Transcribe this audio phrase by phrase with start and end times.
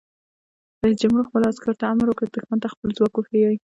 [0.83, 3.55] رئیس جمهور خپلو عسکرو ته امر وکړ؛ دښمن ته خپل ځواک وښایئ!